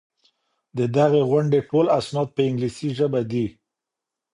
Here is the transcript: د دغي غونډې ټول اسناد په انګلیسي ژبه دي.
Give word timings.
د 0.77 0.79
دغي 0.97 1.21
غونډې 1.29 1.59
ټول 1.69 1.85
اسناد 1.99 2.27
په 2.35 2.41
انګلیسي 2.49 2.89
ژبه 2.97 3.21
دي. 3.31 3.45